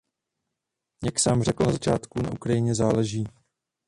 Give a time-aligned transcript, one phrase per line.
[1.03, 3.23] Jak jsem řekl na začátku, na Ukrajině záleží.